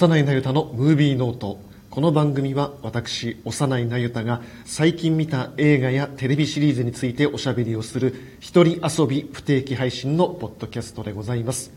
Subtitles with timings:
[0.00, 1.58] 幼いなゆたのムービーノート。
[1.90, 11.70] この番組は私幼いなゆたが最近見た映画やテレビシリーズについておしゃべりをする一人遊び不定期配信のポッドキャストでございます、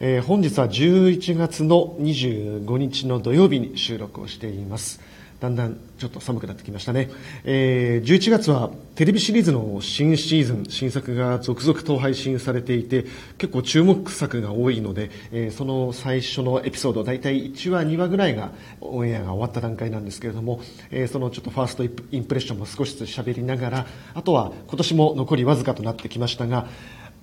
[0.00, 5.00] えー本日は11月の25日の土曜日に収録をしています。
[5.40, 7.10] だんだんちょっと寒くなってきましたね、
[7.44, 13.04] えー11月はテレビシリーズの新シーズン新作が続々と配信されていて
[13.36, 26.66] 結構注目作が多いので、えーその最初のエピソード大体1話2話ぐらいがオンエアが終わった段階なんですけれども、えーそのちょっとファーストインプインプレッションも少しずつ喋りながらあとは今年も残りわずかとなってきましたが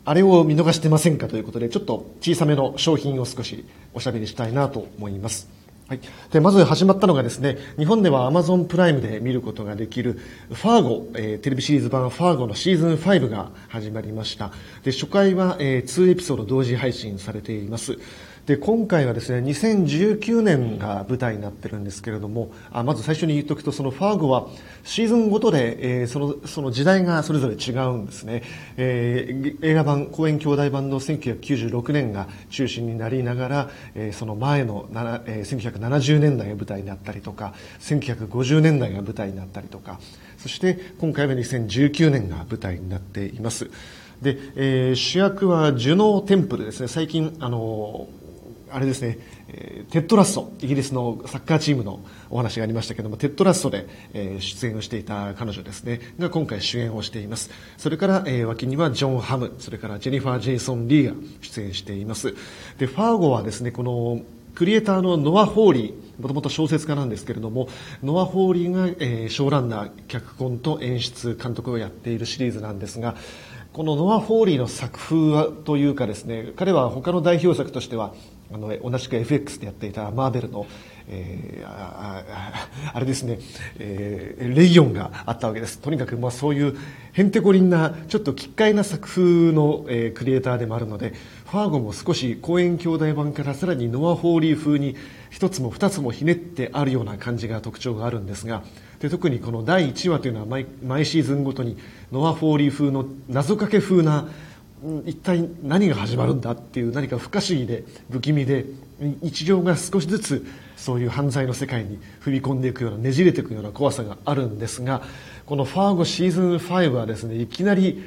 [0.05, 5.62] あれを見逃してませんかということで、ちょっと小さめの商品を少しおしゃべりしたいなと思います。
[5.87, 5.99] はい、
[6.31, 10.17] でまず始まったのがですね日本ではアマゾンプライムで見ることができる
[10.51, 14.53] ファーゴ、えーテレビシリーズ版ファーゴのシーズン5が始まりました。
[14.83, 17.97] で初回は、えー2エピソード同時配信されています。
[18.45, 24.47] で今回はですね2019年が舞台になってるんですけれどもあまず最初に言っておくとそのファーゴは
[24.83, 28.43] シーズンごとで、えーそのその時代がそれぞれ違うんですね、
[28.75, 34.89] えー映画版公演兄弟版の1996年が中心になりながら、えーその前の
[35.25, 39.99] えー1970年代が舞台になったりとか1950年代が舞台になったりとか
[40.37, 43.69] そして今回は2019年が舞台になっています。
[44.21, 46.89] で、えー主役はジュノー・テンプルですね。
[46.89, 48.09] 最近あの
[48.73, 51.99] あれですね、えテッド・ラッソ、イギリスのサッカーチームの
[52.31, 57.51] お話がありましたけども、テッド・ラッソで、え出演をしていた彼女ですね、が今回主演をしています。
[57.77, 62.33] それから、え脇にはジョン・ハム、それからジェニファー・ジェイソン・リーが出演しています。
[62.79, 64.21] で、ファーゴはですね、この、
[64.55, 67.69] クリエイターのノア・ホーリー、もともと小説家なんですけれども、
[68.03, 73.15] ノア・ホーリーが、えーショーランナー、脚本と演出、監督をやっているシリーズなんですが、
[73.73, 78.13] このノア・ホーリーの作風というかですね彼は他の代表作としては
[78.53, 80.67] あの同じく FX でやっていたマーベルの、
[81.07, 83.39] えーあああれですね、
[83.79, 85.79] えーレギオンがあったわけです。
[85.79, 86.77] とにかくまあそういう
[87.13, 91.13] へんてこりんなちょっと奇怪な作風の、えークリエイターでもあるので
[91.47, 94.95] ファーゴも少しコーエン兄弟版からさらにノア・ホーリー風に
[95.31, 98.63] 一つも二つもひねってあるような感じが特徴があるんですが
[99.03, 101.77] で特にこの第1話というのは毎毎シーズンごとに
[102.13, 104.29] ノア・ホーリー風の謎かけ風な
[105.05, 108.65] 一体何が始まるんだっていう何か不可思議で不気味で
[109.21, 110.45] 日常が少しずつ
[110.77, 115.01] そういう犯罪の世界に踏み込んでいくようなねじれていくような怖さがあるんですが
[115.45, 118.03] この「ファーゴシーズン5」はですねいきなり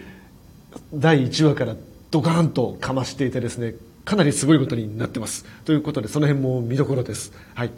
[0.95, 1.77] 第1話から
[2.11, 3.75] ドカーンとかましていてですね
[4.07, 5.45] かなりすごいことになってます。
[5.67, 7.35] ということでその辺も見どころです。
[7.55, 7.71] はい。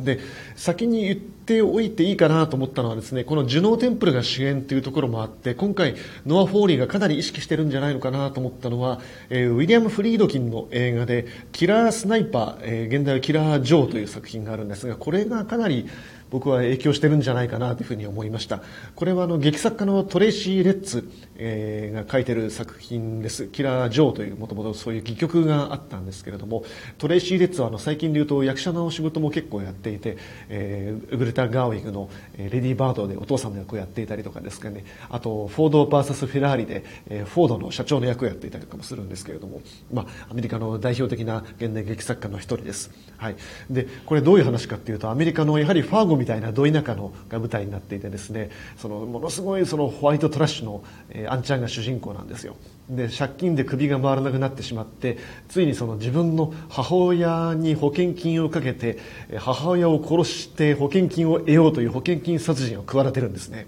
[0.00, 0.20] で
[0.56, 5.94] 先に言っておいていいかなと思ったのはですねこのジュノーテンプルが主演というところもあって今回
[6.26, 9.00] ノア・ホーリーがかなり意識してるんじゃないのかなと思ったのは、
[9.30, 15.86] えーウィリアム・フリードキンの映画で「キラー・スナイパー」えー原題は「キラー・ジョー」という作品があるんですがこれがかなり
[16.30, 18.62] 僕は影響してるんじゃないかなというふうに思いました。
[18.94, 26.64] これはあの劇作家のトレイシー・レッツ、えーが書いてる作品です「キラー・ジョー」というもともとそういう戯曲があったんですけれども
[26.98, 30.18] トレイシー・レッツはあの最近でいうと役者の仕事も結構やっていて、
[30.48, 34.84] えーウグレタ・ガーウィングの、レディー・バードでお父さんの役をやっていたりとかですかね。
[35.08, 39.60] あとフォード VS フェラーリで、えーフォードの社長の役をやっていたりとかもするんですけれども、
[39.92, 43.36] まあ、アメリカの代表的な現代劇作家の一人です、はい、
[43.70, 52.56] でこれどういう話かっていうとアメリカのやはりファーゴみたいなど田舎のが舞台になっていてですねそのものすごいそのホワイトトラッシュの、えーあんちゃんが主人公なんですよ。
[52.88, 55.18] で借金で首が回らなくなってしまって
[55.48, 58.98] ついにその自分の母親に保険金をかけて
[59.36, 63.66] 母親を殺して保険金を得ようという保険金殺人を企てるんですね。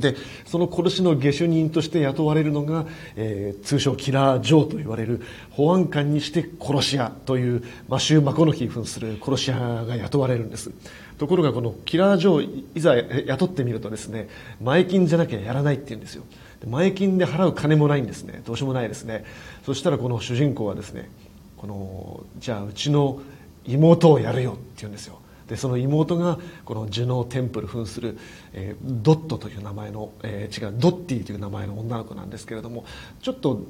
[0.00, 2.86] でその殺しの下手人として雇われるのが、
[3.16, 10.70] えー通称キラー・ジョーと言われる保安官にして殺し屋というマシュー・マコノヒー扮する殺し屋が雇われるんです。
[11.18, 14.28] ところがこのキラー・ジョーいざ雇ってみるとですね
[14.60, 16.24] 前金じゃなきゃやらないって言うんですよ。
[16.66, 18.42] 前金で払う金もないんですね。
[18.46, 19.24] どうしようもないですね。
[19.64, 21.08] そしたらこの主人公はですね
[21.56, 23.20] このじゃあうちの
[23.66, 25.18] 妹をやるよって言うんですよ。
[25.48, 28.18] でその妹がこのジュノー・テンプル扮する、
[28.52, 32.84] えードットという名前の、えー違うドッティという名前の女の子なんですけれども
[33.22, 33.62] ちょっと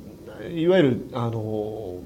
[0.54, 1.98] いわゆるあの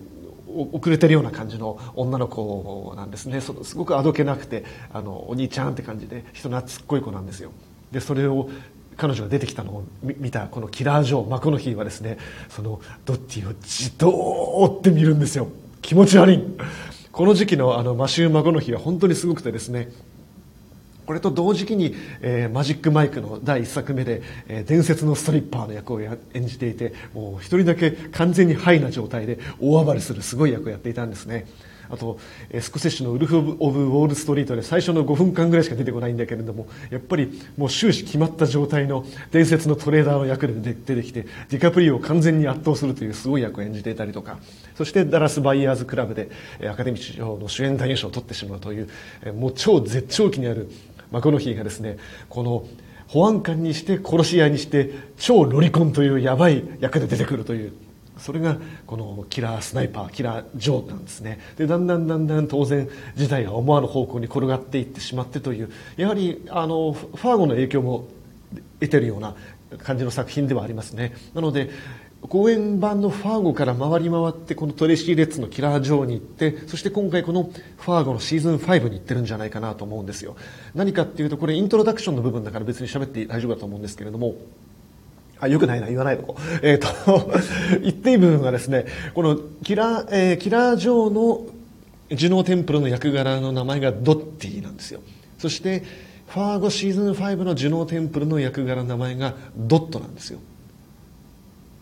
[0.72, 3.40] 遅れてるような感じの女の子なんですね。
[3.40, 7.52] そのすごくあどけなくてあのお兄ちゃんって感じで人懐っこい子なんですよ。
[7.92, 8.48] でそれを
[8.96, 12.18] 彼女が出てきたのを見たこのキラー・ジョー・マコノヒーはですね
[12.48, 15.48] そのドッティをじっと追って見るんですよ。
[15.82, 16.44] 気持ち悪い。
[17.12, 19.88] この時期のあのマシュー・マゴの日は本当にすごくてですね
[21.06, 31.46] これと同時期に、えーマジック・マイクの第1作目で、えー伝説のストリッパーの役を演じていてもう一人だけ完全にハイな状態で大暴れするすごい役をやっていたんですね。
[31.90, 32.18] あと、
[32.60, 44.38] スコセッシュのウルフ・オブ・ウォール・ストリートで最初の5分間ぐらいしか出てこないんだけれどもやっぱりもう終始決まった状態の伝説のトレーダーの役で出てきてディカプリオを完全に圧倒するというすごい役を演じていたりとか
[44.76, 46.30] そしてダラス・バイヤーズ・クラブで
[46.68, 48.88] アカデミー賞の主演男優賞を取ってしまうという
[49.34, 50.70] もう超絶頂期にある
[51.10, 51.98] マコノヒーがですね
[52.28, 52.66] この
[53.08, 57.72] 保安官にして殺し屋にして超ロリコンというやばい役で出てくるという
[58.20, 61.40] それがこのキラースナイパーキラー・ジョーなんですね。
[61.56, 68.06] でだんだんだんだん当然事態が思わぬ方向に転がっていってしまってというやはりあのファーゴの影響も
[68.80, 69.34] 得てるような
[69.78, 71.14] 感じの作品ではありますね。
[71.34, 71.70] なので
[72.28, 77.44] 公演版のファーゴから回り回ってこのトレシー・レッツのキラー・ジョーに行ってそして今回この
[77.78, 80.36] ファーゴのシーズン5に行ってるんじゃないかなと思うんですよ。
[80.74, 84.34] 何かっていうとこれイントロダクションの部分だから別に喋って大丈夫だと思うんですけれども
[85.40, 86.36] あ、よくないな、言わないとこ。
[86.62, 87.30] えっ、ー、と、
[87.80, 91.46] 言っていい部分はですね、このキラー、えー、キラー・ジョーの
[92.14, 95.00] ジュノーテンプルの役柄の名前がドッティなんですよ。
[95.38, 95.84] そして、
[96.28, 100.40] ファーゴシーズン5のジュノーテンプルの役柄の名前がドットなんですよ。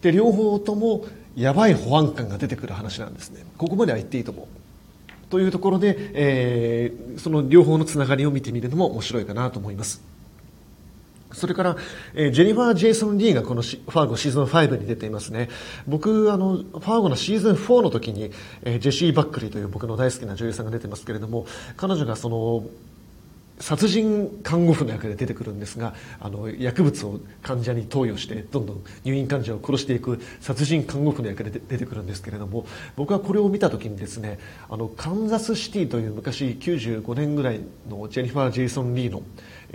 [0.02, 1.06] で両方とも
[1.36, 4.46] やばい保安官が出てくる話なんですねここまでは言っていいと思う
[5.30, 10.02] というところで、えー、その両方のつながりを見てみるのも面白いかなと思います
[11.38, 11.76] それから、
[12.14, 15.48] えー、ジェニファー・ジェイソン・リーがこのファーゴシーズン5に出ていますね。
[15.86, 18.30] 僕、あの、ファーゴのシーズン4の時に、
[18.62, 21.46] えー、ジェシー・バックリーという僕の大好きな女優さんが出てますけれども、
[21.76, 22.64] 彼女がその、
[23.60, 34.38] 殺人看護婦の役で出てくるんですがあの薬物を患者に投与してどんどん入院患者を殺していく殺人看護婦の役で出てくるんですけれども僕はこれを見た時にですね
[34.68, 39.22] あのカンザスシティという昔95年ぐらいのジェニファー・ジェイソン・リーの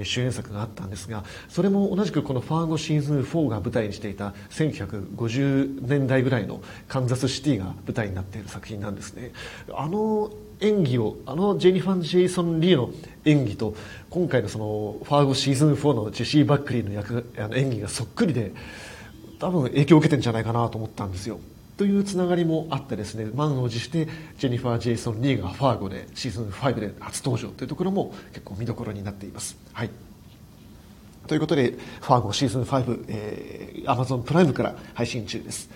[0.01, 9.31] 主演作があったんですがそれも同じくこのファーゴシーズン4が舞台にしていた1950年代ぐらいのカンザスシティが舞台になっている作品なんですね。
[9.73, 12.89] あの演技をあのジェニファー・ジェイソン・リーの
[13.25, 13.75] 演技と
[14.09, 18.53] 今回のそのファーゴシーズン4のジェシー・バックリーの役あの演技がそっくりで
[19.39, 21.39] 多分影響を受けてるんじゃないかなと思ったんですよ。
[21.77, 29.57] というつながりもあってですね満を持してジェニファー・ジェイソン・リーがファーゴでシーズン5で初登場というところも結構見どころになっています。
[29.73, 29.89] はい
[31.27, 31.71] ということで、
[32.01, 35.69] ファーゴシーズン5、えー、Amazon プライムから配信中です。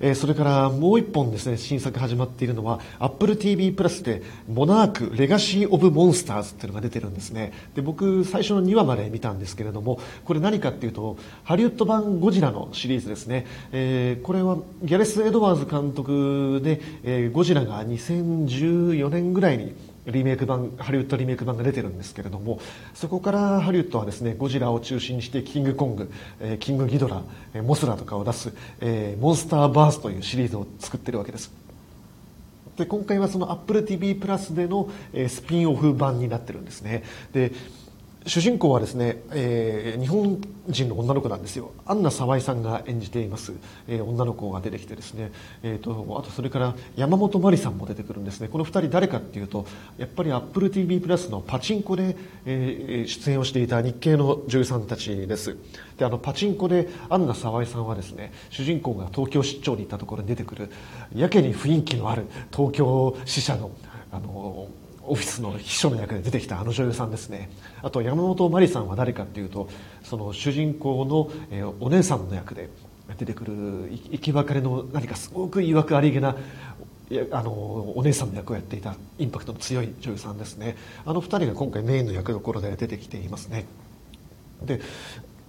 [0.00, 7.52] えー、それからもう一本ですね新作始まっているのは Apple TV プラスで「モナークレガシー・オブ・モンスターズ」っていうのが出てるんですね。
[7.74, 19.74] で僕最初の2話まで見たんですけれどもこれ何かっていうとハリウッド版ゴジラのシリーズですね、えー、これはギャレス・エドワーズ監督で、えー、ゴジラが2014年ぐらいに
[20.06, 22.60] リメイク版ハリウッドリメイク版が出てるんですけれども
[22.94, 26.10] そこからハリウッドはですねゴジラを中心にしてキングコング、
[26.40, 27.22] えー、キングギドラ、
[27.54, 31.52] えー、モスラとかを出す、えー、モンスターバースというシリーズを作ってるわけです。
[32.76, 37.04] で今回はその AppleTV プラスでの、えー、スピンオフ版になってるんですね。
[37.32, 37.52] で
[38.26, 41.72] 主人公はですね、えー、日本人の女の子なんですよ。
[41.84, 43.52] アンナ沢井さんが演じています、
[43.86, 45.30] えー、女の子が出てきてですね、
[45.62, 48.48] えーと、あとそれから山本真理さんも出てくるんですね。
[48.48, 49.66] この2人誰かっていうと
[49.98, 52.16] やっぱり AppleTV プラスのパチンコで、
[52.46, 55.58] えー、出演をしていた日系の女優さんたちです。
[55.98, 60.70] であのパチンコでアンナ沢井さんはですね主人公が東京出張に行ったところに出てくる
[61.14, 63.70] やけに雰囲気のある東京支社の
[64.10, 64.68] あの
[65.06, 67.50] オフィスの秘書の役で出てきたあの女優さんですね。
[67.84, 69.68] あと山本真理さんは誰かっていうと
[70.02, 72.70] その主人公の、えー、お姉さんの役で
[73.18, 73.52] 出てくる
[74.12, 76.36] 生き別れの何かすごくいわくありげな
[77.30, 77.52] あの
[77.96, 80.76] お姉さんの役をやっていたインパクトの強い女優さんですね。
[81.04, 83.66] あの2人が今回メインの役どころで出てきていますね。
[84.62, 84.80] で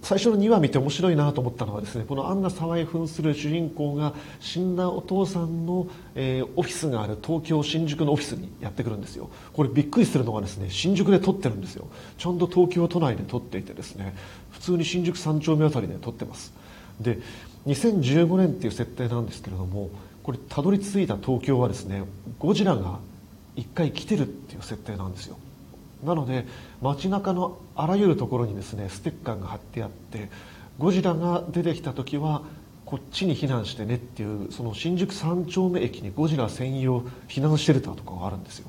[0.06, 9.30] 最初の2話見て面白いなと思ったのはですねこのアンナ沢井扮する主人公が死んだお父さんの、えー、オフィスがある東京新宿のオフィスにやってくるんですよ。
[9.52, 11.88] これびっくりするのがですね新宿で撮ってるんですよ。
[12.18, 14.14] ちゃんと東京都内で撮っていてですね
[14.52, 16.52] 普通に新宿三丁目あたりで撮ってます。
[17.00, 17.18] で
[17.66, 19.90] 2015年っていう設定なんですけれども
[20.22, 22.04] これたどり着いた東京はですね
[22.38, 23.00] ゴジラが
[23.56, 25.36] 1回来てるっていう設定なんですよ。
[26.06, 26.46] なので
[26.80, 30.30] 街中のあらゆるところにですねステッカーが貼ってあって
[30.78, 32.42] ゴジラが出てきた時は
[32.84, 38.68] こっちに避難してねっていうその新宿三丁目駅にゴジラ専用避難シェルターとかがあるんですよ。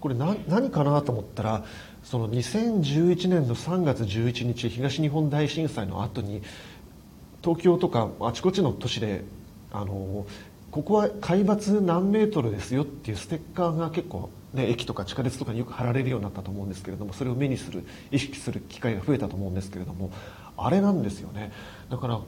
[0.00, 1.64] これ何かなと思ったら
[2.04, 6.42] その2011年の3月11日東日本大震災の後に
[7.42, 9.24] 東京とかあちこちの都市で
[9.72, 10.26] あの
[10.76, 20.10] ここは海抜何メートルですよっていうステッカーが結構ね、駅とか地下鉄とかによく貼られるようになったと思うんですけれどもそれを目にする意識する機会が増えたと思うんですけれども
[20.58, 21.50] あれなんですよね。
[21.88, 22.20] だから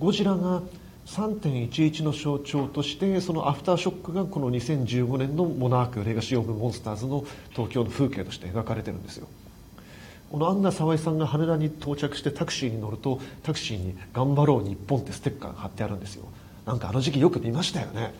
[0.00, 0.62] ゴジラが
[1.06, 9.28] 3.11の象徴としてそのアフターショックがこの2015年の「モナークレガシー・オブ・モンスターズ」の東京の風景として描かれてるんですよ。
[10.32, 16.26] このアンナ沢井さんが羽田に到着してタクシーに乗るとタクシーに「頑張ろう日本」ってステッカーが貼ってあるんですよ。
[16.66, 18.14] なんかあの時期よく見ましたよね。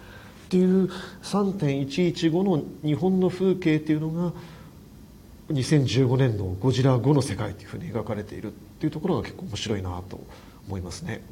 [0.46, 0.90] っていう
[1.22, 4.32] 3.11後の日本の風景っていうのが
[5.50, 10.20] 2015年のゴジラ後の世界というふうに描かれているっていうところが結構面白いなと
[10.68, 11.22] 思いますね。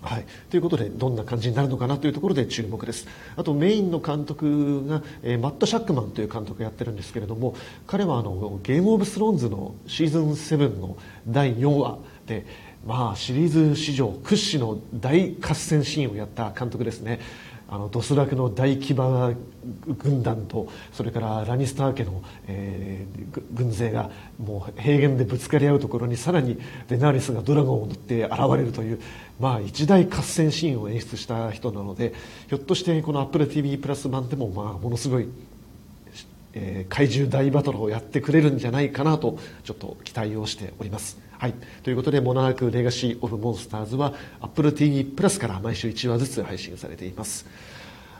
[0.00, 3.08] はい、ということでどんな感じになるのかなというところで注目です。
[3.36, 10.96] あとメインの監督が、えー、マット・シャックマンという監督がやってるんですけれども彼はあのゲーム・オブ・スローンズのシーズン7の
[11.26, 12.46] 第4話で
[12.86, 17.20] まあシリーズ史上屈指の大合戦シーンをやった監督ですね。
[17.70, 19.34] あのドスラクの大騎馬
[19.98, 26.58] 軍団とそれからラニスター家の、えー、軍勢がもう平原でぶつかり合うところにさらに
[26.88, 29.00] デナーリスがドラゴンを乗って現れるという、
[29.38, 32.14] まあ、一大合戦シーンを演出した人なので
[32.48, 35.28] ひょっとしてこの AppleTV プラス版でも、まあ、ものすごい、
[36.54, 41.18] えー、怪獣大バトルをやってくれるんじゃないかなとちょっと期待をしております。
[41.38, 41.54] はい。
[41.82, 47.46] ということで、モナークレガシー・オブ・モンスターズは Apple TV プラスから毎週1話ずつ配信されています。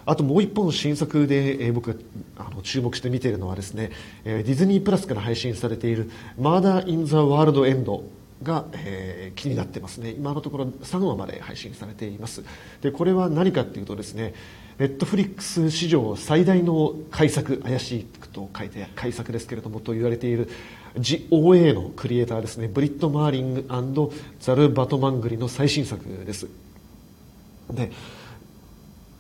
[0.06, 1.99] あともう一本新作で、えー、僕が
[2.38, 3.90] あの注目して見ているのはですね、
[4.25, 8.04] えー、ディズニープラスから配信されている「マーダー・イン・ザ・ワールド・エンド」
[8.42, 12.42] が、えー、気になってますね今のところ3話まで配信されています
[12.80, 14.32] でこれは何かっていうとですね
[14.78, 20.49] ネットフリックス史上最大の怪作怪しいと書いて怪作ですけれどもと言われている
[21.30, 22.68] OA のクリエイターですね。
[22.68, 23.67] ブリット・マーリング、
[24.40, 26.49] ザル・バトマングリの最新作です。
[27.70, 27.90] で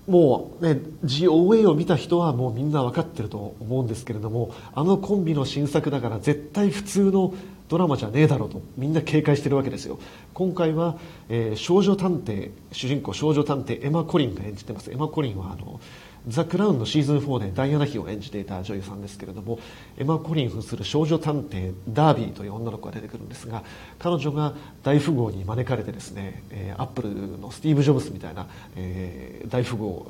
[0.06, 7.34] もうね GOA を見た人はもうみんな分かってると思うんですけれどもあのコンビの新作だから絶対普通の
[7.68, 9.98] ドラマじゃねえだろうとみんな警戒してるわけですよ。
[10.34, 10.96] 今回は、
[11.28, 14.90] えー、少女探偵主人公少女探偵エマ・コリンが演じてます。
[14.90, 15.80] エマ・コリンはあの
[16.26, 19.58] ザ・クラウンのシーズン4でダイアナ妃を演じていた女優さんですけれども
[19.96, 23.62] エマ・コリン扮する少女探偵ダービーという女の子が出てくるんですが
[23.98, 28.46] 彼女が大富豪に招かれてですね、えー、アップルのスティーブ・ジョブスみたいな、
[28.76, 30.06] えー、大富豪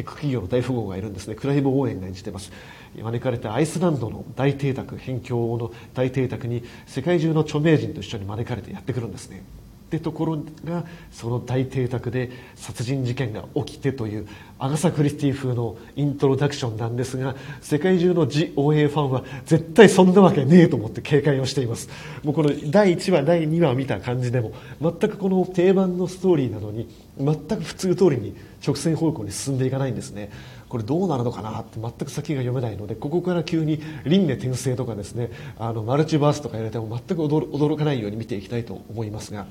[0.00, 1.34] テック企業の大富豪がいるんですね。
[1.34, 2.50] クライム・応援が演じてます。
[2.96, 9.42] 招かれたアイスランドの大邸宅辺境の大邸宅に世界中の著名人と一緒に招かれてやってくるんですね。
[9.90, 14.28] ってところがその大邸宅で殺人事件が起きてという
[14.60, 21.88] アガサ・クリスティ風のイントロダクションなんですが世界中の GOA ファンは絶対そんなわけねえと思って警戒をしています
[22.22, 30.30] もうこの第1話第2話を見た感じでも全くこの定番のストーリーなのに全く普通通りに直線方向に進んでいかないんですね
[30.68, 39.46] これどうなるのかなって全く先が読めないのでここから急に輪廻転生とかですねあのマルチバースとか言われても全く驚かないように見ていきたいと思いますが。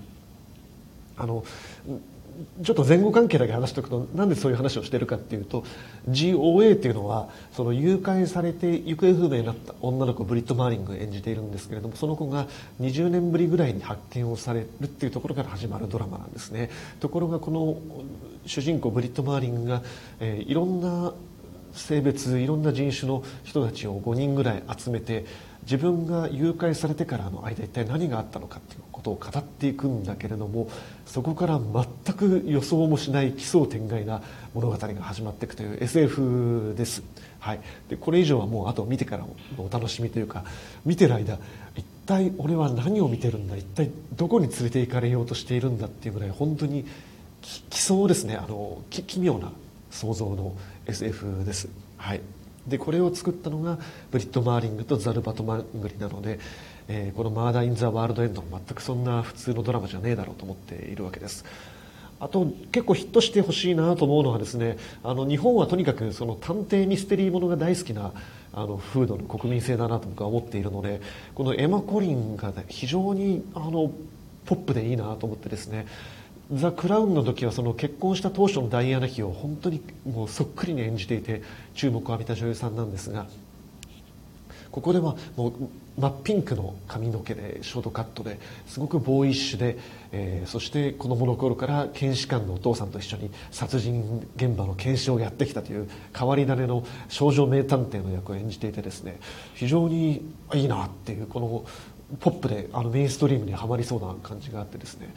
[1.20, 1.44] あの
[2.64, 5.64] ちょっと前後関係だけ話しておくとなんでそういう話をしてるかっていうと
[6.10, 12.48] GOA っていうのはその誘拐されて行方不明になった女の子ブリット・マーリングを演じているんですけれどもその子が
[12.80, 16.70] 20年ぶりぐらいに発見をされるっていうところから始まるドラマなんですね。
[17.00, 17.78] ところがこの
[18.46, 19.82] 主人公ブリット・マーリングが、
[20.20, 21.14] えー、いろんな
[21.74, 25.26] 性別いろんな人種の人たちを5人ぐらい集めて
[25.64, 30.70] 自分が誘拐されてからの間一体何があったのかっていうことを語っていくんだけれども
[31.06, 34.22] そこから全く予想もしない奇想天外な
[34.54, 37.02] 物語が始まっていくという SF です、
[37.40, 40.44] はい、でこれ以上はもうあと見てからのお楽しみというか
[40.86, 41.40] 見てる間
[41.76, 43.56] 一体俺は何を見てるんだ？
[43.56, 46.86] 一体どこに連れて行かれようとしているんだっていうぐらい本当に
[47.42, 48.36] 奇想ですね。
[48.36, 49.52] あの奇妙な
[49.92, 50.56] 想像の
[50.88, 51.70] SF です。
[51.98, 52.22] はい。
[52.68, 53.78] でこれを作ったのが
[54.12, 56.40] ブリット・マーリングとザルバト・マングリなので
[56.92, 61.46] えー、この「マーダー・イン・ザ・ワールド・エンド」も全くそんな普通のドラマじゃねえだろうと思っているわけです。
[62.20, 68.12] あと結構ヒットしてほしいなと思うのはですねあの日本はとにかくその探偵ミステリーものが大好きな
[68.52, 71.00] あの風土の国民性だなと僕は思っているので
[71.34, 73.92] このエマ・コリンが非常にあの
[74.46, 75.88] ポップでいいなと思ってですね
[76.52, 81.42] ザ・クラウンの時はその結婚した当初のダイアナ妃を本当にもうそっくりに演じていて
[81.74, 83.28] 注目を浴びた女優さんなんですが
[84.72, 85.54] ここではもう
[86.00, 89.78] 真っピンクの髪の毛でショートカットですごくボーイッシュで、
[90.12, 99.20] えー、そして子供の頃から検視官のお父さんと一緒に殺人現場の検視をやってきたという変わり種の少女名探偵の役を演じていてですね
[99.56, 101.66] 非常にいいなっていうこの
[102.20, 105.14] ポップであのメインストリームにはまりそうな感じがあってですね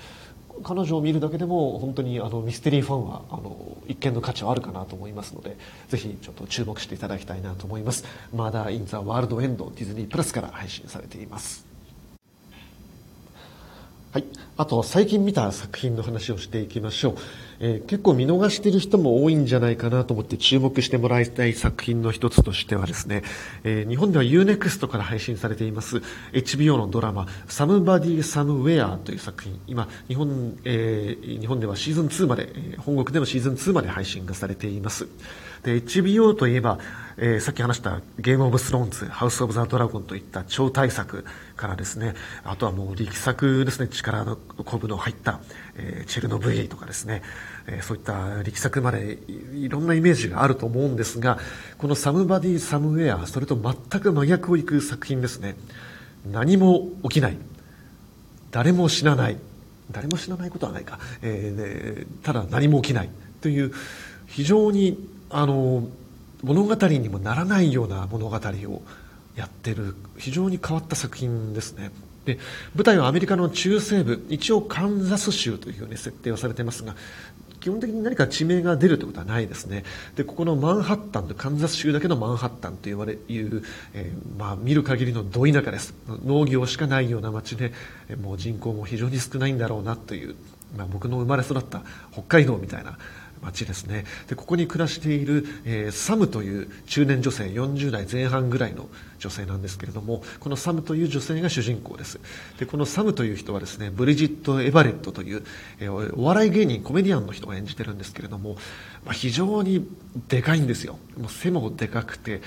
[0.63, 5.57] 彼女を見るだけでも本当にあのミステリーファンはあの一見の価値はあるかなと思いますので
[5.89, 8.05] ぜひちょっと注目していただきたいなと思います
[8.35, 11.73] まだインザワールドエンドディズニープラスから配信されています
[14.13, 14.25] はい。
[14.59, 17.15] あと、最近見た作品の話をしていきましょう。
[17.65, 23.23] えー、結構見逃している人も多いんじゃないかなと思って注目してもらいたい作品の一つとしてはですね、
[23.63, 26.03] えー、日本では UNEXT から配信されています
[26.33, 29.61] HBO のドラマ、Somebody Somewhere という作品。
[29.69, 35.07] 今、日本、えー、日本ではシーズン2まで、本国でのシーズン2まで配信がされています。
[35.63, 36.79] で、HBO といえば、
[37.17, 41.25] えー、さっき話したゲームオブスローンズ、ハウスオブザドラゴンといった超大作
[41.57, 45.41] からですね、あとはもう力作ですね、力のコブの入った、
[45.77, 47.23] えー、チェルノブイリとかですね、
[47.67, 49.19] えー、そういった力作まで
[49.55, 51.39] いろんなイメージがあると思うんですが、
[51.79, 55.57] このサムバディ・サムウェア、それと全く真逆をいく作品ですね。
[56.31, 57.37] 何も起きない。
[58.51, 59.39] 誰も死なない。
[59.91, 60.99] 誰も死なないことはないか。
[61.23, 63.11] えー、ただ何も起きない。
[63.41, 63.73] という、
[64.33, 65.89] 非常にあの
[66.43, 68.83] 物語にもならないような物語を
[69.37, 71.91] やってる非常に変わった作品ですね
[72.25, 72.39] で
[72.75, 76.95] 舞台はアメリカの中西部一応カンザス州というふうに設定をされていますが
[77.63, 79.85] 基本的に何か地名が出るということはないですね。
[80.17, 83.63] でここのマンハッタンとカンザス州だけのマンハッタンと言われいう、
[83.95, 85.95] えー、まあ、見る限りのど田舎です。
[86.25, 87.73] 農業しかないような町で
[88.21, 90.35] もう人口も非常に少ないんだろうなという、
[90.77, 92.99] まあ、僕の生まれ育った北海道みたいな
[93.43, 94.05] 町ですね。
[94.29, 102.21] でここに暮らしている、えー、サムという中年女性40代前半ぐらいの女性なんですけれどもこのサムという女性が主人公です。
[102.59, 105.45] でこのサムという人はですねブリジット・エバレットという、
[105.81, 108.55] えー、お笑い芸人コメディアンの人が演じてるんですけれども、
[109.05, 109.87] まあ、非常に
[110.29, 110.99] でかいんですよ。
[111.19, 112.41] もう背もでかくて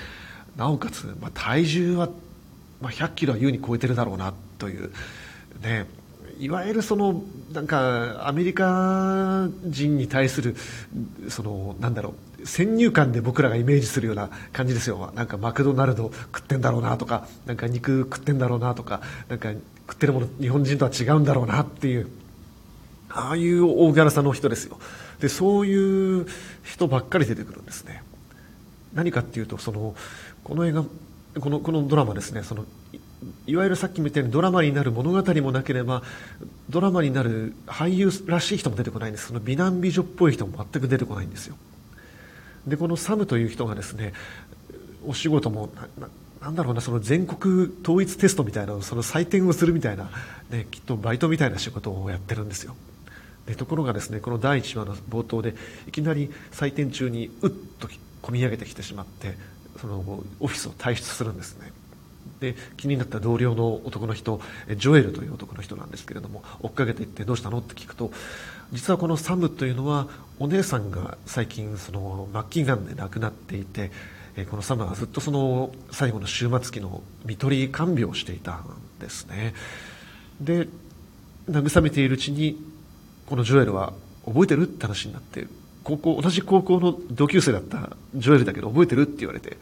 [0.56, 2.08] なおかつ、まあ、体重は、
[2.80, 4.90] まあ、100キロは優に超えてるだろうなという
[5.62, 5.86] ね。
[6.38, 10.56] いわゆるそのなんかアメリカ人に対する
[11.28, 15.12] そのなんだろう先入観で僕らがイメージするような感じですよ。
[15.14, 19.52] なんかマクドナルド食ってんだろうなとかなんか肉食ってんだろうなとかなんか
[19.88, 22.08] 食ってるもの日本人とは違うんだろうなっていう
[23.08, 24.78] ああいう大柄さの人ですよ。
[25.20, 26.26] でそういう
[26.62, 28.02] 人ばっかり出てくるんですね。
[28.92, 29.94] 何かっていうとその
[30.44, 30.84] この映画
[31.40, 32.64] このこのドラマですねその
[33.46, 36.02] いわゆるさっきみたいにドラマになる物語もなければ
[36.68, 41.56] ドラマになる俳優らしい人も出てこないんですその美男美女っぽい人も全く出てこないんですよ。
[42.66, 44.12] でこのサムという人がですね
[45.06, 45.70] お仕事も
[46.40, 50.10] なんだろうなその全国統一テストみたいなその採点をするみたいな、
[50.50, 52.74] ね、きっとバイトみたいな仕事をやってるんですよ。
[53.46, 55.54] でところがですねこの第1話の冒頭で
[55.86, 57.88] いきなり採点中にうっと
[58.22, 59.36] 込み上げてきてしまって
[59.80, 61.72] そのオフィスを退出するんですね。
[62.40, 64.40] で気になった同僚の男の人
[64.76, 68.10] ジョエルという男の人なんですけれども追っかけていってどうしたのって聞くと
[68.72, 73.90] 実はこのサムというのはお姉さんが最近その末期がんで亡くなっていて
[74.50, 78.64] このサムはずっとその最後の終末期の看取り看病をしていたん
[79.00, 79.54] ですね。
[80.40, 80.68] で
[81.48, 82.62] 慰めているうちに
[83.26, 83.94] このジョエルは
[84.26, 85.46] 覚えてるって話になって
[85.84, 89.56] 高校同じ高校の同級生だったジョエルだけど覚えてるって言われて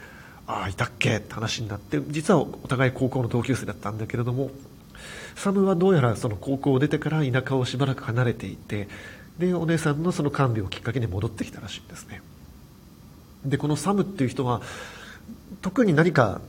[0.47, 1.17] ああいたっけ？
[1.17, 4.51] って話になって実はお互い高校の同級生だったんだけれども
[5.35, 8.87] サムはどうやらその高校を出てから田舎をしばらく離れていて
[9.39, 12.21] でお姉さんのその看病をきっかけに戻ってきたらしいんですね。
[13.43, 14.61] でこのサムっていう人は
[15.61, 16.41] 特に何か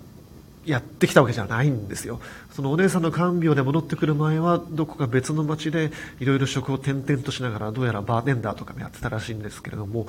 [0.64, 2.20] やってきたわけじゃないんですよ。
[2.52, 10.06] そのお姉さんの看病で戻ってくる前はどこか別の町でいろいろ職を転々としながらどうやらバーテンダーとかもやってたらしいんですけれども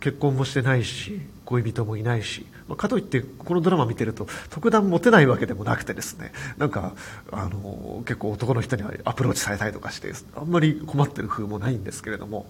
[0.00, 6.94] 結婚もしてないし恋人もいないし、まあ、かといってこのドラマ見てると特段モテないわけでもなくてですねなんか
[7.30, 12.46] あの結構男の人にはアプローチされたりとかしてあんまり困ってる風もないんですけれども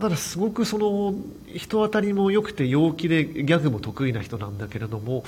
[0.00, 1.14] ただすごくその
[1.54, 5.24] 人当たりも良くて陽気でギャグも得意な人なんだけれども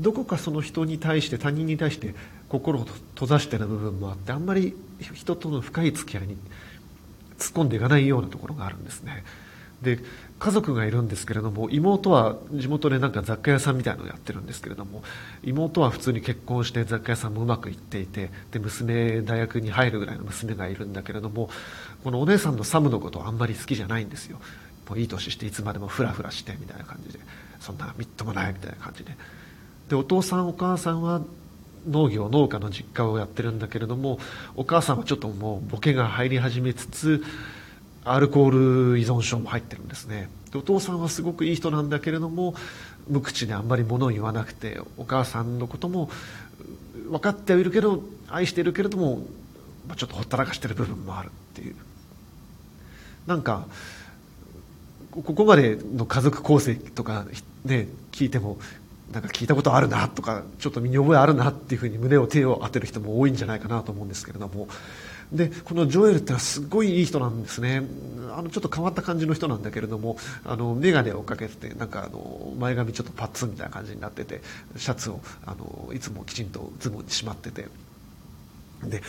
[0.00, 2.14] どこかその人に対して他人に対して
[2.48, 4.76] 心を閉ざしてる部分もあってあんまり
[5.14, 6.36] 人との深い付き合いに
[7.38, 9.24] 突っ込んでいかないようなところがあるんですね。
[9.82, 9.98] で
[10.38, 15.02] 家族がいるんですけれども妹は地元でなんか雑貨屋さんみたいなのをやってるんですけれども
[15.44, 21.50] 妹は普通に結婚して雑貨屋さんもうまくいっていてで娘大学に入るぐらいの娘がいるんだけれども
[22.04, 24.38] このお姉さんのサムのことあんまり好きじゃないんですよ。
[24.88, 27.18] もういい年していつまでもフラフラしてみたいな感じで
[27.60, 29.16] そんなみっともないみたいな感じで。
[29.88, 31.22] でお父さんお母さんは
[31.88, 34.18] 農業農家の実家をやってるんだけれども
[34.56, 37.24] お母さんはちょっともうボケが入り始めつつ
[38.06, 40.28] アルコール依存症も入ってるんですね。
[40.54, 42.54] お父さんはすごくいい人なんだけれども
[43.08, 46.08] 無口であんまり物を言わなくてお母さんのことも
[47.10, 49.16] 分かってはいるけど愛しているけれども、
[49.86, 51.74] まあ、ちょっとほったらかしてる部分もあるっていう。
[53.26, 53.66] なんか
[55.10, 57.26] ここまでの家族構成とか
[57.64, 58.56] ね聞いても
[59.12, 64.68] なんか聞いたことあるなとかちょっと身に覚えあるなっていうふうに胸を手を当てる人も多いんじゃないかなと思うんですけれども。
[65.32, 67.82] でこのジョエルってのはすごいいい人なんですね。
[68.36, 74.42] あのちょっと変わった感じの人なんだけれどもあの眼鏡をかけててなんかあの前髪ちょっとパッツンみたいな感じになってて
[74.76, 77.66] シャツをあのいつもきちんとズボンにしまってて。
[78.84, 79.02] で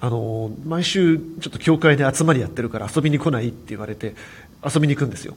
[0.00, 4.16] あの毎週ちょっと教会で集まりやってるから遊びに来ないって言われて
[4.64, 5.36] 遊びに行くんですよ。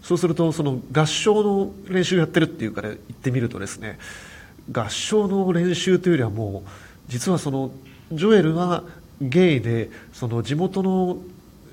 [0.00, 3.98] そうするとその合唱の練習やってるっていうから行ってみるとですね
[4.70, 6.70] 合唱の練習というよりはもう
[7.08, 7.72] 実はその
[8.12, 8.84] ジョエルは
[9.20, 11.18] ゲイでその地元の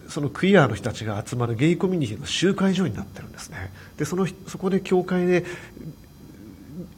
[0.08, 3.72] そのクイアの人たちが集まるゲイコミュニティの集会所になってるんですね。
[3.98, 5.46] でそのそこで教会で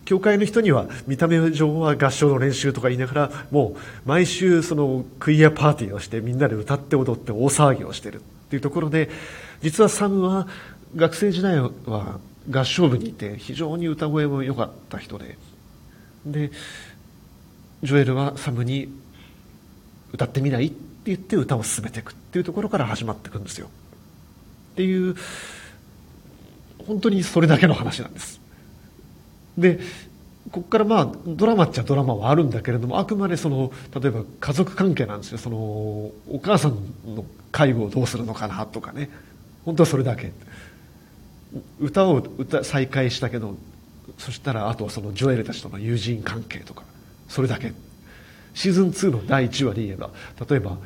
[0.06, 9.10] 教会の人には見た目上は合唱の練習とか言いながらもう毎週そのクイアパーティーをしてみんなで歌って踊って大騒ぎをしてるっていうところで
[9.62, 10.48] 実はサムは
[10.96, 15.38] 学生時代は合唱部にいて非常に歌声も良かった人で。
[16.26, 16.52] で
[17.84, 18.90] ジョエルはサムに
[20.15, 20.75] 歌ってみないって
[21.06, 23.67] 言って歌を進めていくっていうところから始まっていくんですよ。
[23.67, 25.15] っていう
[26.88, 28.41] 本当にそれだけの話なんです。
[29.58, 29.80] で
[30.51, 35.38] ここからまあドラマっちゃドラマはあるんだけれどもあくまでその例えば家族関係なんですよ。
[35.38, 36.75] そのお母さん
[37.15, 39.10] の介護をどうするのかなとかね。
[39.65, 40.32] 本当はそれだけ。
[41.80, 43.56] 歌を歌再開したけど
[44.17, 46.84] そしたらあとはそのジョエルたちとの友人関係とか。
[47.28, 47.73] それだけ。
[48.56, 50.10] シーズン2の第1話で言えば
[50.50, 50.78] 例えば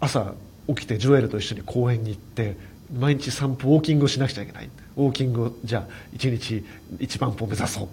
[0.00, 0.32] 朝
[0.68, 2.56] 起きてジョエルと一緒に公園に行って
[2.92, 4.70] 毎日散歩ウォーキングをしなくちゃいけない。
[4.96, 6.64] ウォーキングをじゃあ1日
[6.98, 7.88] 1万歩目指そう。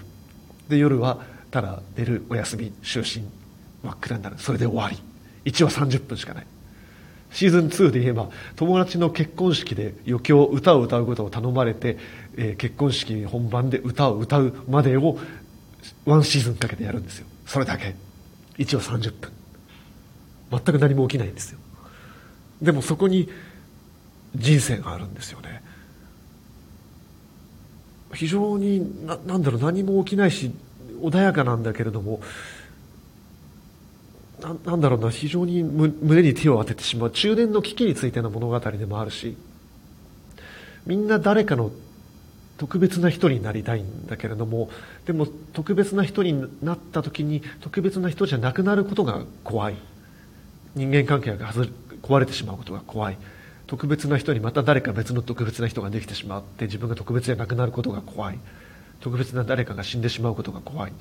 [0.70, 1.20] で夜は
[1.52, 3.28] ただ寝るお休み就寝
[3.84, 4.36] 真っ暗になる。
[4.38, 4.98] それで終わり。
[5.52, 6.48] 1話30分しかない。
[7.32, 11.98] シーズン2で言えば友達の結婚式で余興歌を歌うことを頼まれて、
[12.36, 15.18] えー、結婚式本番で歌を歌うまでを
[16.06, 17.28] ワンシーズンかけてやるんですよ。
[17.46, 18.09] それだけ。
[18.60, 19.32] 1話30分。
[20.52, 21.60] 全く何も起きないんですよ。
[22.62, 23.30] でもそこに
[24.36, 25.64] 人生があるんですよね。
[28.14, 30.52] 非常にななんだろう何も起きないし
[31.02, 32.22] 穏やかなんだけれども
[34.42, 37.12] ななんだろうな非常に胸に手を当ててしまう。
[37.12, 39.38] 中年の危機についての物語でもあるし
[40.86, 41.72] みんな誰かの
[42.60, 44.70] 特別な人になりたいんだけれども
[45.06, 49.76] でも特別な人になった時に特別な人じゃなくなることが怖い。
[50.76, 51.52] 人間関係が
[52.04, 53.18] 壊れてしまうことが怖い。
[53.66, 58.40] 特別な人にまた誰か別の特別な人ができてしまって自分が特別じゃなくなることが怖い。
[59.00, 60.92] 特別な誰かが死んでしまうことが怖い。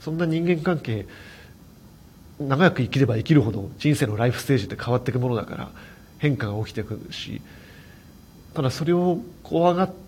[0.00, 1.06] そんな人間関係
[2.40, 5.70] 長く生きれば生きるほど人生のライフステージって変わっていくものだから
[6.18, 7.40] 変化が起きてくるし
[8.54, 10.03] ただそれを怖がって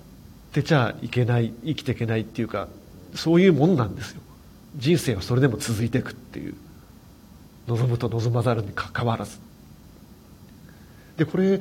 [0.57, 2.69] てちゃいけない生きていけないっていうか
[3.15, 4.21] そういうもんなんですよ。
[4.77, 6.55] 人生はそれでも続いていくっていう。
[7.67, 9.39] 望むと望まざるにかかわらず。
[11.17, 11.59] でこれ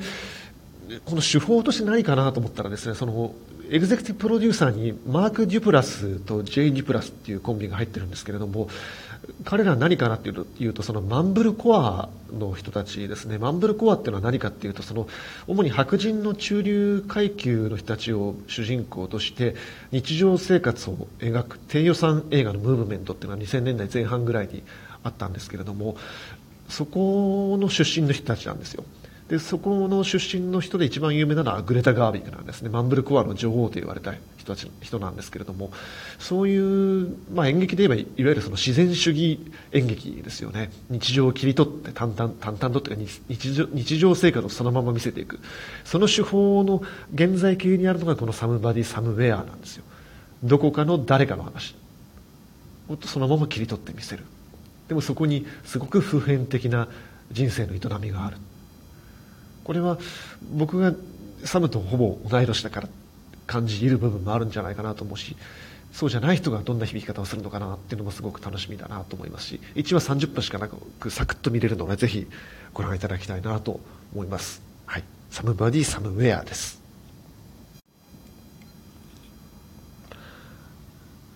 [1.04, 3.34] この手法として何かなと思ったらですねその
[3.70, 8.68] エグゼクティブプロデューサーにマーク・デュプラスとジェイ・デュプラスっていうコンビが入ってるんですけれども
[9.44, 13.38] 彼らは何かなっていうというとそのマンブルコアの人たちですね。
[13.38, 15.08] マンブルコアっていうのは何かっていうとその
[15.46, 19.54] 主に白人の中流階級の人たちを主人公として
[19.92, 24.62] 日常生活を描く低予算映画のムーブメントっていうのは2000年代前半ぐらいに
[25.02, 25.96] あったんですけれども
[26.68, 28.84] そこの出身の人たちなんですよ。
[29.28, 32.68] でそこの出身の人で一番有名なのはグレタ・ガービックなんですね。
[32.68, 35.72] マンブルコアの女王と言われた人たち人なんですけれども
[36.20, 36.56] そうい
[37.04, 39.40] う、まあ、演劇で言えばいわゆるその自然主義
[39.72, 40.70] 演劇ですよね。
[40.90, 45.40] 日常を切り取って淡々淡々とっていうか日常日常生活をそのまま見せていく。
[45.84, 49.84] その手法の現在形にあるのがこのサムバディ・サムウェアなんですよ。
[50.44, 51.74] どこかの誰かの話。
[52.88, 54.22] もっとそのまま切り取ってみせる。
[54.86, 56.86] でもそこにすごく普遍的な
[57.32, 58.36] 人生の営みがある。
[59.66, 59.98] これは
[60.52, 60.94] 僕が
[61.42, 62.88] サムとほぼ同い年だから
[63.48, 65.36] 感じる部分もあるんじゃないかなと思うし
[65.92, 72.28] そうじゃない人がどんな響き方をするのかなっていうのもすごく楽しみだなと思いますし1話30分しかなくサクッと見れるのでぜひ
[72.74, 73.80] ご覧いただきたいなと
[74.14, 76.80] 思います、はい、サムバディサムウェアです。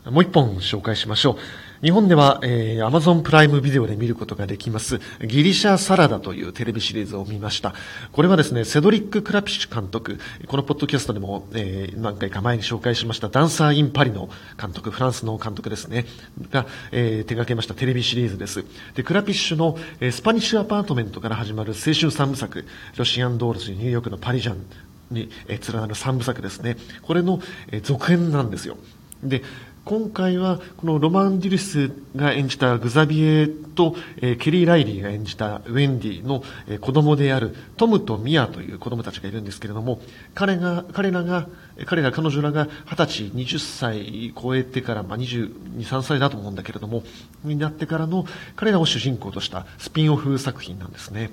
[0.04, 1.36] もう一本紹介しましょう。
[1.82, 7.72] 日本では、えー、Amazon プライムビデオで見ることができます、ギリシャサラダというテレビシリーズを見ました。
[8.12, 14.28] これはですね、セドリック・クラピッシュ監督、このポッドキャストでも、えー、何回か前に紹介しましたダンサー・イン・パリの
[14.60, 16.04] 監督、フランスの監督ですね、
[16.50, 18.62] が、えー、手掛けましたテレビシリーズです。
[18.94, 22.66] で、クラピッシュの、えー、スパニッシュアパートメントから始まる青春三部作、
[22.98, 24.66] ロシアンドールズ、ニューヨークのパリジャン
[25.10, 26.76] に、えー、連なる三部作ですね。
[27.00, 28.76] これの、えー、続編なんですよ。
[29.22, 29.42] で、
[29.90, 40.00] 今回はこのロマン・デュリスが演じたグザビエと、えー、ケリー・ライリーが演じたウェンディの、えー、子供であるトムとミアという子供たちがいるんですけれども
[40.32, 41.48] 彼が彼らが
[41.86, 47.02] 彼ら彼女らが20歳20歳超えてから、まあ、22、3歳だと思うんだけれども
[47.42, 51.32] になってからの彼らを主人公としたスピンオフ作品なんですね。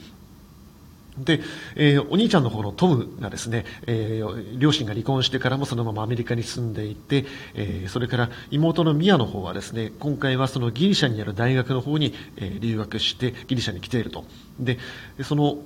[1.17, 1.41] で、
[1.75, 7.25] えー、お兄ちゃんの方のトムがですね、えー、両親が離婚してからもそのままアメリカに住んでいて、
[7.55, 14.25] えー、それから妹のミアの方はですね、今回はそのギリシャにある大学の方に、えー、留学してギリシャに来ていると。
[14.59, 14.77] で、
[15.23, 15.57] その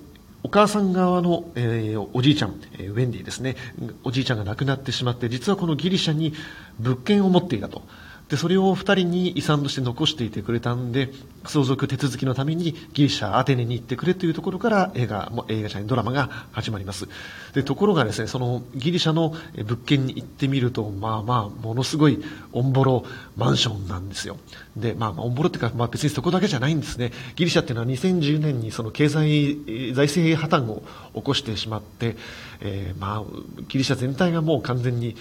[0.44, 3.56] お母さん側の、えー、おじいちゃん、えー、ウェンディですね、
[4.04, 6.34] おじいちゃんが亡くなってしまって、実はこのギリシャに
[6.80, 7.84] 物件を持っていたと。
[8.32, 11.10] で、それを二人に遺産として残していてくれたんで、
[11.44, 17.10] 相続手続きのためにギリシャ、アテネに行ってくれというところから映画も、映画じゃない、ドラマが始まります。
[17.54, 23.04] で、ところがですね、そのギリシャの物件に行ってみると、まあまあ、ものすごいオンボロ
[23.36, 24.38] マンションなんですよ。
[24.78, 27.12] で、まあ、オンボロっていうか、まあ別にそこだけじゃないんですね。
[27.36, 29.58] ギリシャっていうのは2010年にその経済、
[29.94, 30.84] 財政破綻を
[31.16, 32.16] 起こしてしまって、
[32.62, 33.24] えー、まあ、
[33.68, 35.18] ギリシャ全体がもう完全に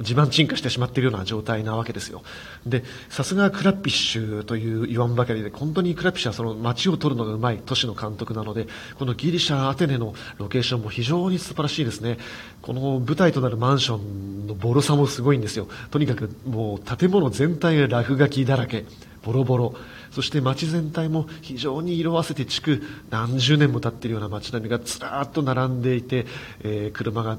[0.00, 2.22] 地盤沈下してしまっているような状態なわけですよ。
[2.66, 8.66] で、さすがクラッピッシュという言わんばかりで、本当にクラッピッシュはその街を取るのがうまい都市の監督なので、
[8.98, 12.18] このギリシャ、アテネのロケーションも非常に素晴らしいですね。
[12.62, 15.68] この舞台となるマンションのボロさもすごいんですよ。
[15.90, 18.84] とにかくもう建物全体が落書きだらけ、
[19.22, 19.74] ボロボロ。
[20.10, 26.26] そして街全体も非常に色あせて築何十年も経っているような街並みがずらーっと並んでいて、
[26.62, 27.38] えー、車が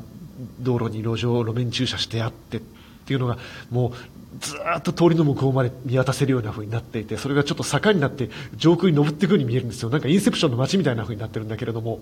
[0.59, 2.61] 道路に路上路面駐車してあってっ
[3.05, 3.37] ていうのが
[3.69, 3.93] もう
[4.39, 9.89] ずっと通りの向こうまで見渡せるような風になっていてそれがちょっと坂になって上空に登っていくように見えるんですよ。
[9.89, 11.99] なんかインセプションの街みたいな風になってるんだけれども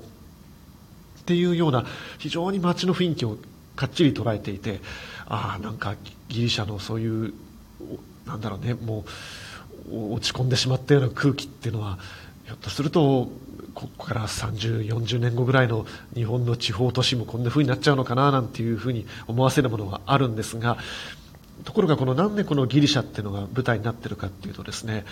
[1.22, 1.86] っていうような
[2.18, 3.38] 非常に街の雰囲気を
[3.76, 4.82] かっちり捉えていて
[5.28, 5.96] ああなんか
[6.30, 7.34] ギリシャのそういう
[8.26, 9.06] なんだろうねも
[9.90, 12.00] う落ち込んでしまったような空気っていうのは
[12.46, 13.30] ひょっとすると
[13.74, 20.78] ここから30、40年後ぐらいの日本の地方都市もこんな風になっちゃうのかななんていうふうに思わせるものがあるんですが、
[21.64, 25.06] ところがこのなんでこのギリシャっていうのが舞台になってるかっていうとですね、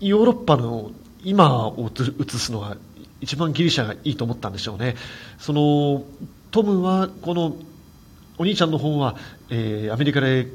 [0.00, 0.90] ヨーロッパの
[1.24, 2.76] 今を映すのは
[3.20, 4.96] 一番ギリシャがいいと思ったんでしょうね。
[5.38, 6.04] その
[6.50, 7.56] トムはこの
[8.38, 9.16] お兄ちゃんの方は、
[9.50, 10.48] えー、アメリカで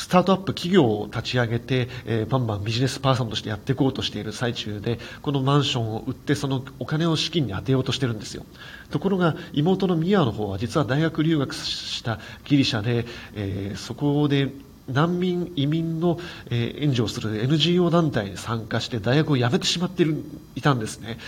[0.00, 8.46] スタートアップ企業を立ち上げて、えー、バンバンビジネスパーソンとしてやっていこうとしている最中で、このマンションを売ってそのお金を資金に充てようとしてるんですよ。
[8.90, 14.48] ところが妹のミアの方は実は大学留学したギリシャで、えー、そこで
[14.88, 16.18] 難民、移民の、
[16.50, 20.24] え、援助をする NGO 団体に参加して大学を辞めてしまっている
[20.56, 21.18] いたんですね。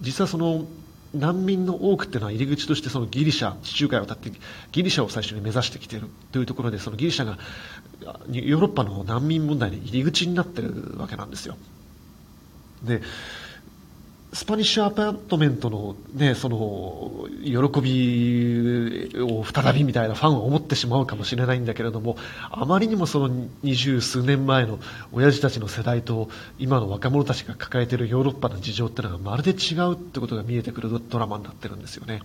[0.00, 0.66] 実はその
[1.14, 4.30] 難民の多くっていうのは入り口としてそのギリシャ、地中海を渡って
[4.72, 7.38] ギリシャを最初に目指してきているというところでそのギリシャが
[8.02, 11.56] ヨーロッパの難民問題の入り口になってるわけなんですよ。
[12.82, 13.00] で
[14.36, 22.18] スパニッシュアパートメントのね、その、喜びを再びみたいなファンは思ってしまうかもしれないんだけれども、
[22.50, 24.78] あまりにもその二十数年前の
[25.10, 26.28] 親父たちの世代と
[26.58, 32.20] 今の若者たちが抱えているヨーロッパの事情ってのがまるで違うってことが見えてくるドラマになってるんですよね。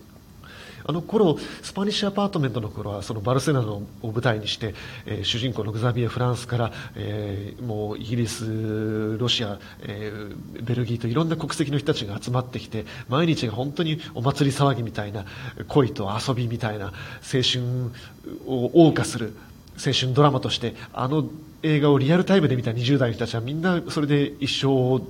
[0.85, 4.73] あの頃スパニッシュアパートメントの頃はそのバルセロナを舞台にして、
[5.05, 15.25] えー、主人公のグザビエ・フランスから、えー、もうイギリス、ロシア、えー、ベルギーといろんな国籍の人たちが集まってきて毎日が本当にお祭り騒ぎみたいな
[15.67, 17.91] 恋と遊びみたいな青春
[18.45, 19.33] を謳歌する
[19.85, 21.29] 青春ドラマとしてあの
[21.63, 25.01] 映画をリアルタイムで見た20代の人たちはみんなそれで一生を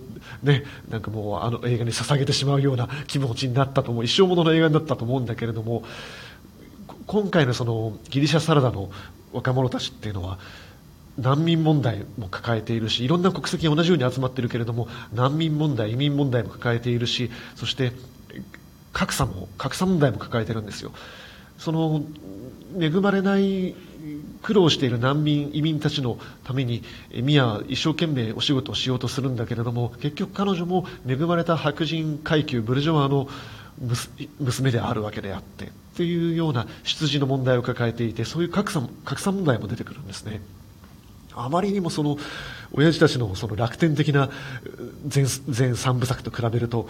[0.44, 5.84] ね、なんかもうあの映画に捧げてしまうような気持ちになったと思う、一生ものの映画になったと思うんだけれども、
[7.08, 8.92] 今回のそのギリシャサラダの
[9.34, 10.40] 若者たちっていうのは、
[11.18, 17.92] 難民問題も抱えているし、いろんな国籍が同じように集まっているけれども、難民問題、移民問題も抱えているし、そして
[18.94, 20.92] 格差も、格差問題も抱えているんですよ。
[21.58, 22.04] その
[22.80, 23.76] 恵まれない
[24.42, 26.84] 苦労している難民、移民たちのために
[27.14, 33.28] ミアは一生懸命お仕事をしようとするんだけれども結局彼女も恵まれた白人階級ブルジョワの
[34.40, 40.42] 娘であるわけであってというような出自の問題を抱えていてそういう格差格差問題も出てくるんですね。
[41.34, 42.18] あまりにもその
[42.74, 44.30] 親父たちのその楽天的な
[45.14, 46.88] 前前三部作と比べると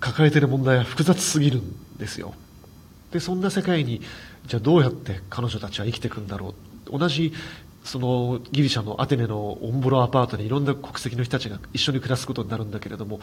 [0.00, 2.34] 抱えている問題は複雑すぎるんですよ。
[3.12, 4.00] でそんな世界に
[4.46, 6.54] じゃあどうやって彼女たちは生きていくんだろ
[6.90, 6.98] う？
[6.98, 7.32] 同じ
[7.84, 13.20] そのギリシャのアテネのオンボロアパートにいろんな国籍の人たちが一緒に暮らすことになるんだけれども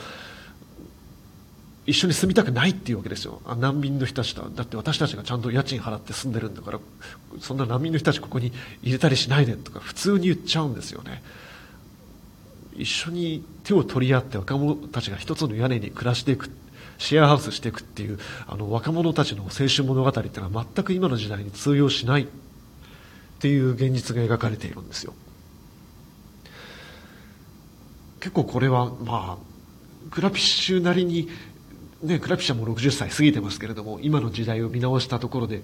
[1.86, 3.42] 一緒に住みたくないっていうわけですよ。
[3.58, 4.50] 難民の人たちと。
[4.50, 6.80] だって私たちがちゃんと家賃払って住んでるんだから
[7.40, 8.52] そんな難民の人たちここに
[8.84, 11.24] 入れたりしないでとか普通に言っちゃうんですよね。
[12.76, 16.50] 一緒に手を取り合って若者たちが一つの屋根に暮らしていく。
[17.00, 22.28] シェアハウスしていくっていうあの若者たちの青春物語っていうのは全く今の時代に通用しない。
[23.40, 25.14] っていう現実が描かれているんですよ。
[28.20, 31.30] 結構これはまあクラピッシュなりに
[32.04, 35.64] ねクラピッシュはもう60歳過ぎてますけれども今の時代を見直したところで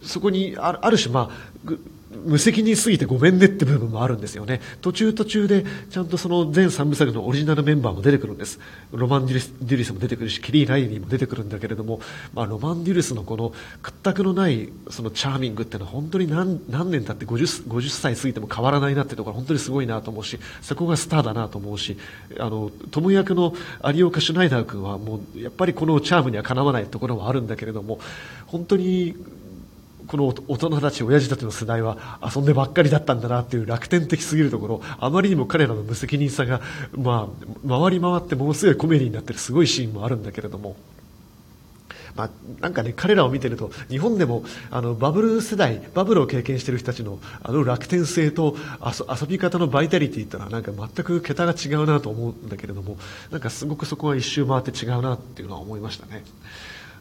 [0.00, 1.28] そこにある種ま
[1.66, 1.72] あ
[2.10, 4.60] 無責任すぎてごめんねって部分もあるんですよね。
[4.80, 8.58] 途中途中でちゃんとその全3部作のオリジナルメンバーも出てくるんです。
[8.90, 12.00] ロマン・デュリスも出てくるし、ケリー・ライリーも出てくるんだけれども、
[12.34, 21.96] まあ、ロマン・デュリスのこの屈託のないそのチャーミングっていうのは本当に何何年経って 50, 50歳過ぎても変わらないなっていうところ本当にすごいなと思うし、そこがスターだなと思うし、
[22.40, 23.54] あの、トム役の
[23.94, 28.00] 有岡シュナイダー君はもうやっぱりこのチャームにはかなわないところはあるんだけれども、
[28.46, 29.14] 本当に
[30.10, 36.60] この大人たち、親父たちの世代は遊んでばっかりだったんだなっていう楽天的すぎるところ、あまりにも彼らの無責任さが、
[36.96, 37.28] ま
[37.64, 40.74] あ、回り回ってものすごいコメディになっているすごいシーンもあるんだけれども、
[42.16, 44.42] まあ、なんかね、彼らを見ていると、日本でも
[44.72, 48.56] あのバブル世代、バブルを経験している人たちのあの楽天性と
[49.20, 52.98] 遊び方のバイタリティっていうのはなんか全く桁が違うなと思うんだけれども、
[53.30, 56.24] なんかすごくそこは一周回って違うなっていうのは思いましたね。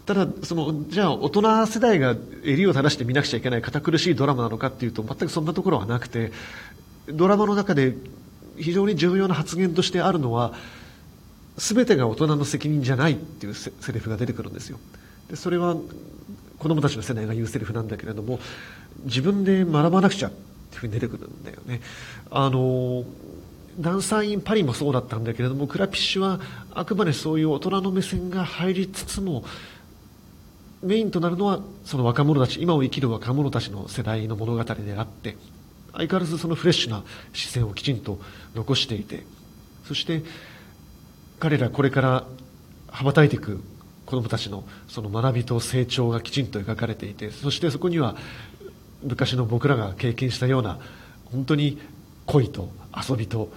[0.10, 6.32] ただそのじゃあ大人世代が襟を正して見なくちゃいけない堅苦しいドラマなのかっていうと全くそんなところはなくて
[7.06, 7.94] ドラマの中で
[8.58, 10.56] 非常に重要な発言としてあるのは
[11.58, 14.80] 全てが大人の責任じゃないっていうセリフが出てくるんですよ。
[15.30, 15.76] でそれは
[16.58, 18.40] 子供たちの世代が言うセリフなんだけれども
[19.04, 21.82] 自分で学ばなくちゃっていうふうに出てくるんだよね。
[22.32, 23.04] あの
[23.80, 26.40] ダンサーインパリもそうだったんだけれどもクラピッシュは
[26.74, 29.46] あくまでそういう大人の目線が入りつつも
[30.82, 35.36] メインとなるのはその若者たち今を生きる若者たちの世代の物語であって
[35.92, 38.20] 相変わらずそのフレッシュな視線をきちんと
[38.56, 39.26] 残していて
[39.86, 40.24] そして
[41.40, 42.26] 彼らこれから
[42.88, 43.62] 羽ばたいていく
[44.06, 48.16] 子供たちのその学びと成長がきちんと描かれていてそしてそこには
[49.04, 50.80] 昔の僕らが経験したような
[51.26, 51.80] 本当に
[52.26, 53.52] 恋と遊びと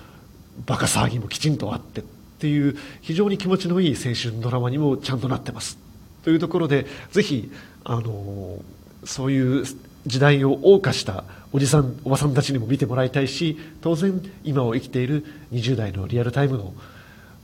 [0.67, 2.05] バカ騒ぎもきちんとあってっ
[2.39, 5.82] ていう非常に気持ちのいい青春ドラマにもちゃんとなってます。
[6.23, 7.51] というところでぜひ
[7.85, 8.59] あの
[9.05, 9.65] そういう
[10.07, 16.75] 時代を謳歌したおじさんおばさんたちにも見てもらいたいし当然今を生きている20代のリアルタイムの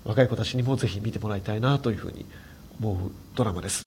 [0.05, 2.25] 若い子たちにもぜひ見てもらいたいなというふうに
[2.81, 3.85] 思うドラマです。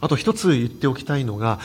[0.00, 1.60] あと一つ言っておきたいのが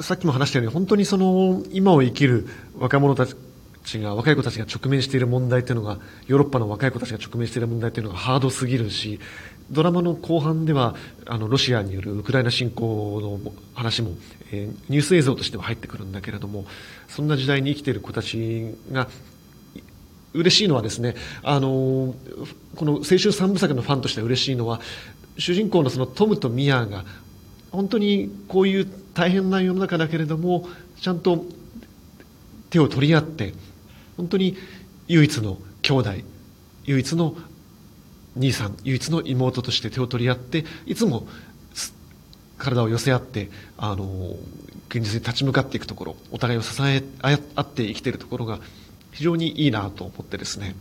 [0.00, 3.36] さっきも話したように本当にその今を生きる若者たち
[3.84, 9.20] ちが若い子たちが直面している問題というのがヨーロッパの若い子たちが直面している問題というのがハードすぎるし
[9.70, 10.94] ドラマの後半では
[11.26, 14.10] あのロシアによるウクライナ侵攻の話も、
[14.52, 16.64] えー、ニュース映像としては入ってくるんだけれども
[17.08, 19.08] そんな時代に生きている子たちが
[20.32, 22.14] 嬉しいのはですねあの
[22.76, 24.80] この青春三部作のファンとして嬉しいのは
[25.38, 27.04] 主人公のそのトムとミアが
[27.72, 30.66] 本当にこういう大変な世の中だけれども
[31.00, 31.44] ちゃんと
[32.70, 33.54] 手を取り合って
[34.20, 34.54] 本当に
[35.08, 36.10] 唯一の兄弟
[36.84, 37.34] 唯一の
[38.36, 41.26] 兄さん唯一の妹として手を取り合っていつも
[42.58, 44.36] 体を寄せ合ってあの
[44.90, 48.60] 現実に立ち向かっていくところお互いを支え合って生きているところが
[49.12, 50.74] 非常にいいなと思ってですね。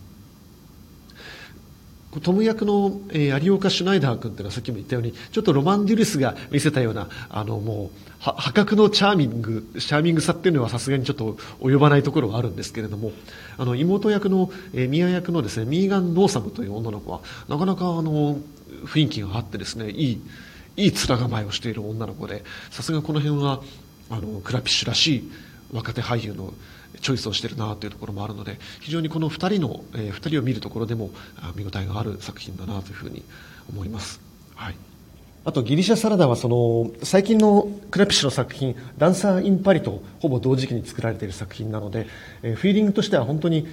[2.22, 13.12] トム役の、えー、有岡シュナイダー君っていうのはさっきも言ったようにちょっとロマン・デュリスが見せたようなあのもう破格のチャーミングチャーミングさっていうのはさすがにちょっと及ばないところはあるんですけれども
[13.58, 18.38] あの妹役の、えー、ミア役のですねミーガン・ノーサムという女の子はなかなかあの
[18.86, 20.22] 雰囲気があってですねいい
[20.78, 23.62] いい面構えをしている女の子でさすがこの辺は
[24.10, 25.32] あのクラピッシュらしい
[25.74, 26.54] 若手俳優の
[27.02, 31.10] チョイスをしてるなというところもあるので非常にこの2人の、えー、2人を見るところでも
[31.56, 33.24] 見応えがある作品だなというふうに
[33.70, 34.20] 思います。
[34.56, 34.76] はい
[35.46, 42.08] あとギリシャサラダはその最近のクラピッシュの作品「ダンサー・イン・パリ」とほぼ同時期に作られている作品なので、
[42.44, 43.66] えー、フィーリングとしては本当に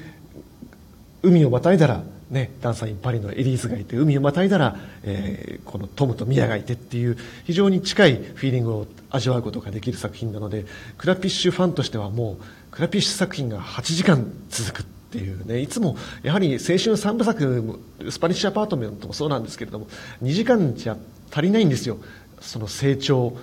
[1.23, 10.67] 海をまたいだら、ね、ダンサー・イン・パリのエリーズがいて海をまたいだら、えー、このトムとミアがいてっていう非常に近いフィーリングを味わうことができる作品なので
[10.99, 15.61] クラピッシュファンとしてはもうクラピッシュ作品が8時間続くっていうね。
[15.61, 19.87] いつもやはり青春3部作スパニッシュアパートメントもそうなんですけれども
[20.23, 20.99] 2時間じゃ
[21.33, 21.97] 足りないんですよ。
[22.43, 23.35] その成長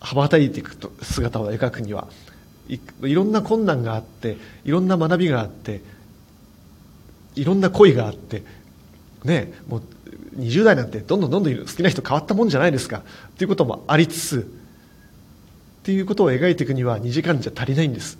[0.00, 2.08] 羽ばたいていくと姿を描くには。
[2.68, 5.80] いろんな困難があっていろんな学びがあって
[7.36, 8.42] いろんな恋があって
[9.22, 9.82] ねもう
[10.40, 12.98] 20代なんてどんどんどんどん好きな人変わったもんじゃないですか。
[13.28, 18.18] っていうこともありつつっていうことを描いていくには2時間じゃ足りないんです。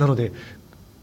[0.00, 0.32] なので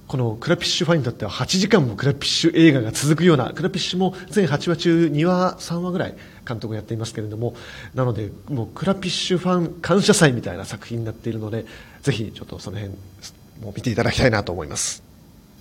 [0.08, 6.16] このクラピッシュファンにとっては8時間もクラピッシュ映画が続くようなクラピッシュも全8話中2話3話ぐらい
[6.48, 7.56] 監督がやっていますけれども
[7.94, 11.66] なのでもうクラピッシュファン感謝祭みたいな作品になっているので
[12.02, 12.96] ぜひちょっとその辺
[13.62, 15.07] も見ていただきたいなと思います。